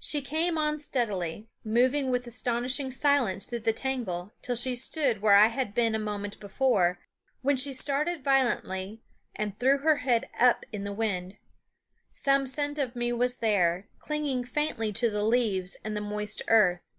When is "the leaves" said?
15.08-15.76